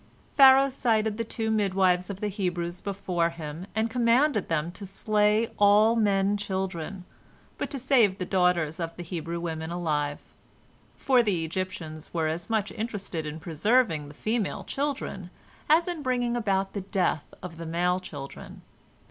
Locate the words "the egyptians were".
11.21-12.25